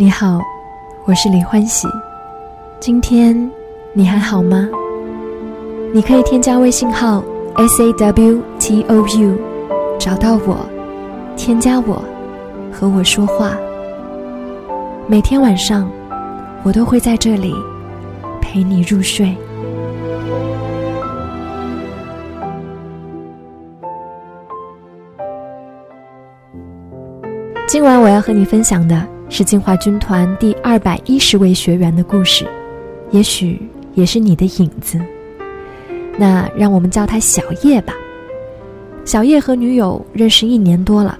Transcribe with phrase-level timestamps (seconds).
[0.00, 0.40] 你好，
[1.04, 1.86] 我是李欢喜。
[2.80, 3.36] 今天
[3.92, 4.66] 你还好吗？
[5.92, 7.22] 你可以添加微信号
[7.56, 9.36] s a w t o u，
[9.98, 10.56] 找到我，
[11.36, 12.02] 添加我，
[12.72, 13.52] 和我说话。
[15.06, 15.86] 每天晚上，
[16.62, 17.54] 我都会在这里
[18.40, 19.36] 陪你入睡。
[27.68, 32.44] 今晚我要和你分享的是进化军团第二百一十位学员的故事，
[33.12, 33.62] 也许
[33.94, 35.00] 也是你的影子。
[36.18, 37.94] 那让我们叫他小叶吧。
[39.04, 41.16] 小叶和女友认识一年多了，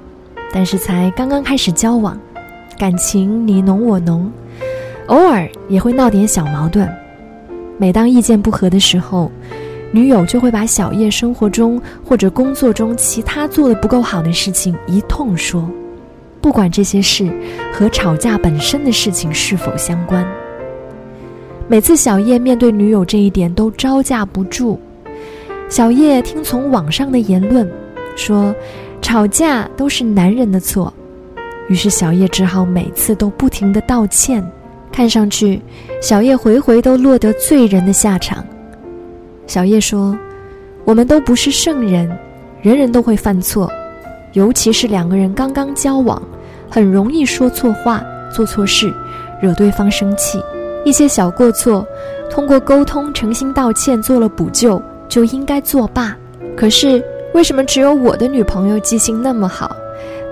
[0.53, 2.19] 但是才刚刚开始交往，
[2.77, 4.31] 感情你侬我侬，
[5.07, 6.89] 偶尔也会闹点小矛盾。
[7.79, 9.31] 每当意见不合的时候，
[9.93, 15.65] 女友就会把小叶生活中或者工作中其他做的不够好的事情一通说。
[16.41, 17.31] 不管这些事
[17.73, 20.27] 和吵架本身的事情是否相关，
[21.69, 24.81] 每次小叶面对女友这一点都招架不住。
[25.69, 27.71] 小叶听从网上的言论，
[28.17, 28.55] 说
[29.03, 30.93] 吵架都是男人的错，
[31.69, 34.45] 于是小叶只好每次都不停的道歉。
[34.91, 35.61] 看上去，
[36.03, 38.45] 小叶回回都落得罪人的下场。
[39.47, 40.19] 小叶说
[40.85, 42.11] ：“我们都不是圣人，
[42.63, 43.71] 人人都会犯错。”
[44.35, 46.21] 尤其是两个人刚刚交往，
[46.71, 48.93] 很容易说错话、做错事，
[49.41, 50.43] 惹对方生气。
[50.85, 51.87] 一些小过错，
[52.31, 56.17] 通过沟通、诚心道歉做了补救，就应该作罢。
[56.57, 57.05] 可是
[57.35, 59.75] 为什么只有我的女朋友记性那么好？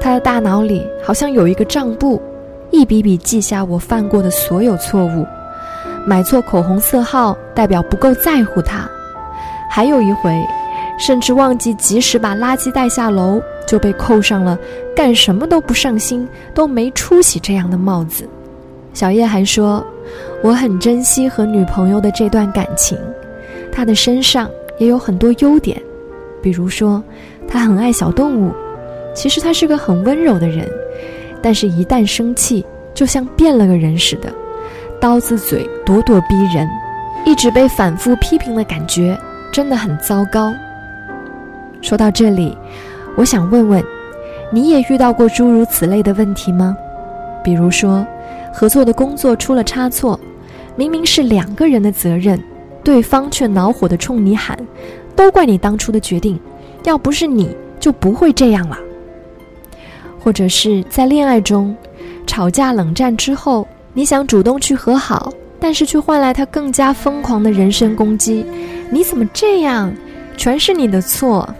[0.01, 2.23] 她的大脑里好像有一个账簿，
[2.71, 5.27] 一笔笔记下我犯过的所有错误。
[6.07, 8.89] 买错口红色号，代表不够在乎她。
[9.69, 10.31] 还有一回。
[11.01, 14.59] 甚至忘记及时把垃圾带下楼，就被扣上了
[14.97, 18.27] 干什么都不上心、都没出息这样的帽子。
[18.95, 19.87] 小叶还说
[20.43, 22.97] ：“我很珍惜和女朋友的这段感情，
[23.71, 25.81] 她的身上也有很多优点，
[26.43, 27.03] 比如说，
[27.47, 28.51] 她很爱小动物。
[29.15, 30.67] 其实她是个很温柔的人，
[31.43, 34.33] 但是一旦生气，就像变了个人似的，
[34.99, 36.67] 刀子嘴咄咄逼人，
[37.27, 39.17] 一直被反复批评的感觉
[39.53, 40.55] 真的很糟糕。”
[41.81, 42.57] 说到这里，
[43.19, 43.85] 我想问问，
[44.49, 46.77] 你也遇到过诸如此类的问题吗？
[47.43, 48.07] 比如说，
[48.55, 50.19] 合作的工作出了差错，
[50.77, 52.41] 明明是两个人的责任，
[52.85, 54.57] 对方却恼火地冲你喊
[55.17, 56.39] ：“都怪你当初的决定，
[56.85, 58.79] 要不是你就不会这样了。”
[60.23, 61.77] 或者是在恋爱中，
[62.25, 68.47] 吵架冷战之后，你想主动去和好，但是却换来他更加疯狂的人身攻击
[68.93, 69.93] ：“你怎么这样？
[70.37, 71.53] 全是你的错。”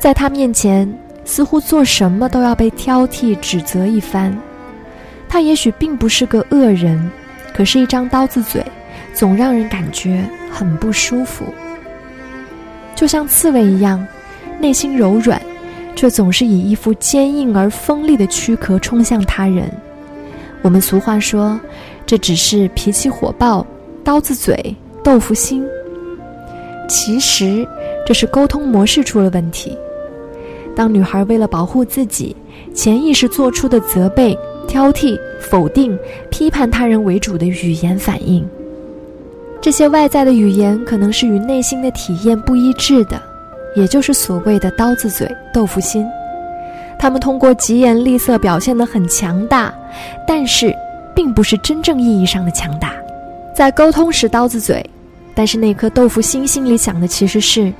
[0.00, 0.90] 在他面前，
[1.26, 4.34] 似乎做什么都要被挑剔、指责一番。
[5.28, 7.10] 他也许并不是个恶人，
[7.52, 8.64] 可是，一张刀子嘴，
[9.12, 11.44] 总让人感觉很不舒服。
[12.96, 14.04] 就像刺猬一样，
[14.58, 15.40] 内心柔软，
[15.94, 19.70] 却总是以一副坚硬而锋利的躯壳冲向他人。
[20.62, 21.60] 我们俗话说，
[22.06, 23.66] 这只是脾气火爆、
[24.02, 24.74] 刀子嘴、
[25.04, 25.62] 豆腐心。
[26.88, 27.68] 其实，
[28.06, 29.76] 这是沟通模式出了问题。
[30.80, 32.34] 当女孩为了保护自己，
[32.74, 34.34] 潜意识做出的责备、
[34.66, 35.94] 挑剔、否定、
[36.30, 38.42] 批判他人为主的语言反应，
[39.60, 43.20] 这些外在的语言可能是与内心的体验不一致的，
[43.76, 46.06] 也就是所谓的刀子嘴豆腐心。
[46.98, 49.70] 他们通过疾言厉色表现得很强大，
[50.26, 50.74] 但是
[51.14, 52.94] 并不是真正意义上的强大。
[53.54, 54.82] 在沟通时刀子嘴，
[55.34, 57.70] 但是那颗豆腐心心里想的其实是：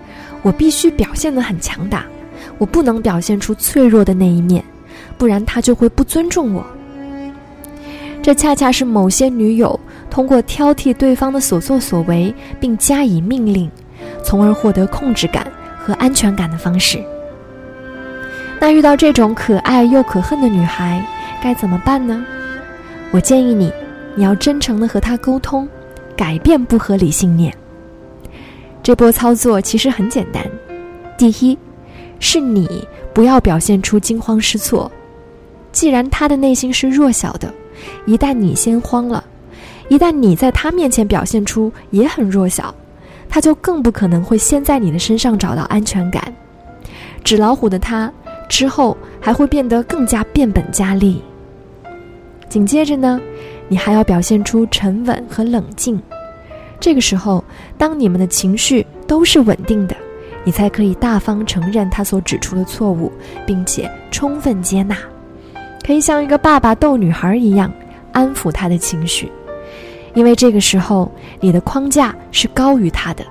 [0.43, 2.05] 我必须表现得很强大。
[2.59, 4.63] 我不能表现出脆弱的那一面，
[5.17, 6.65] 不然他就会不尊重我。
[8.23, 9.79] 这恰恰是某些女友
[10.11, 13.71] 通过挑剔对方的所作所为，并加以命令，
[14.23, 15.47] 从而获得控制感
[15.79, 17.03] 和安全感的方式。
[18.61, 21.03] 那遇到这种可爱又可恨的女孩，
[21.43, 22.23] 该怎么办呢？
[23.11, 23.73] 我建议你，
[24.15, 25.67] 你要真诚地和她沟通，
[26.15, 27.53] 改变不合理信念。
[28.83, 30.45] 这波操作其实很简单，
[31.17, 31.57] 第一。
[32.21, 34.91] 是你不要表现出惊慌失措。
[35.73, 37.53] 既然他的内心是弱小的，
[38.07, 39.25] 一旦你先慌了，
[39.89, 42.75] 一旦你在他面前表现出也很弱小，
[43.29, 46.33] 他就更不可能会先在你的身上找到安全感。
[47.25, 48.13] 纸老虎的他
[48.49, 51.23] 之后还会变得更加变本加厉。
[52.49, 53.21] 紧接着呢，
[53.69, 56.01] 你还要表现出沉稳和冷静。
[56.81, 57.45] 这个时候，
[57.79, 59.95] 当你们的情绪都是稳定的。
[60.45, 63.13] 你才可以大方承认他所指出的错误，
[63.47, 64.97] 并且充分接纳，
[65.85, 67.73] 可以像一个爸爸逗女孩一样
[68.13, 69.31] 安抚她的情绪，
[70.15, 71.11] 因为这个时候
[71.41, 73.25] 你的框架是高于她的。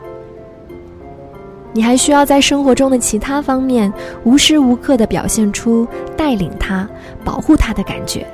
[1.72, 6.90] 你还需要在生活中的其他方面无时无刻地表现出带领她、
[7.24, 8.26] 保护她的感觉，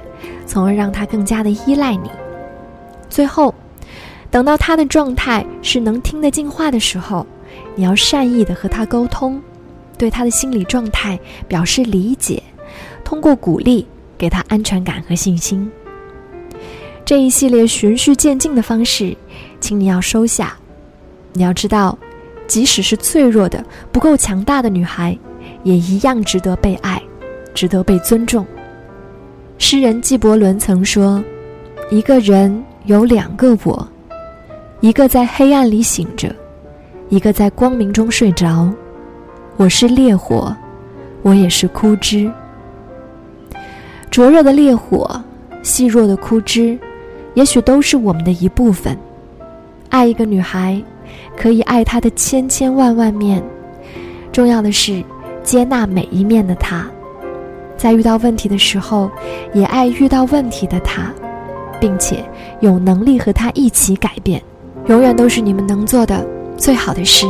[0.46, 2.10] 从而让她更加的依赖你。
[3.10, 3.54] 最后，
[4.32, 7.28] 等到她的状态是能听得进话的时候，
[7.76, 9.42] 你要善意的和她沟通，
[9.98, 12.42] 对她的心理状态表示理解，
[13.04, 13.86] 通过鼓励
[14.18, 15.70] 给她安全感和信心。
[17.04, 19.16] 这一系列循序渐进的方式，
[19.60, 20.56] 请你要收下。
[21.34, 21.98] 你要知道。
[22.48, 25.18] 即使是脆弱的、不够强大的女孩，
[25.64, 27.02] 也一样值得被爱，
[27.56, 28.46] 值得被尊重。
[29.58, 31.24] 诗人纪伯伦曾说
[31.90, 33.90] ：“一个人有两个我，
[34.80, 36.36] 一个在黑暗里醒着，
[37.10, 38.70] 一个在光明中睡着。
[39.58, 40.56] 我是烈火，
[41.22, 42.32] 我也是枯枝。
[44.10, 45.22] 灼热的烈火，
[45.62, 46.78] 细弱的枯枝，
[47.36, 48.98] 也许都是我们的一部分。
[49.90, 50.82] 爱一个女孩。”
[51.38, 53.42] 可以爱她的千千万万面，
[54.32, 55.04] 重要的是
[55.44, 56.86] 接纳每一面的她，
[57.78, 59.10] 在遇到问题的时候，
[59.54, 61.14] 也爱遇到问题的她，
[61.80, 62.24] 并且
[62.60, 64.42] 有能力和她一起改变，
[64.88, 66.26] 永远都是你们能做的
[66.58, 67.26] 最好的事。